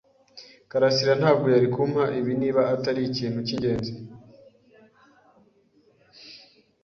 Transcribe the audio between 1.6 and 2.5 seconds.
kumpa ibi